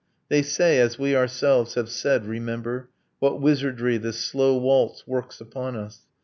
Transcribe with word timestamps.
They 0.31 0.41
say 0.41 0.79
(as 0.79 0.97
we 0.97 1.15
ourselves 1.15 1.75
have 1.75 1.87
said, 1.87 2.25
remember) 2.25 2.89
'What 3.19 3.39
wizardry 3.39 3.99
this 3.99 4.17
slow 4.17 4.57
waltz 4.57 5.05
works 5.05 5.39
upon 5.39 5.75
us! 5.75 6.07